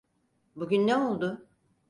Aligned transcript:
Bugün 0.55 0.87
ne 0.87 0.95
oldu? 0.95 1.47